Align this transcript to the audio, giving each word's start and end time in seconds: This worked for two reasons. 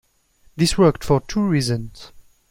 This 0.55 0.79
worked 0.79 1.03
for 1.03 1.21
two 1.21 1.47
reasons. 1.47 2.11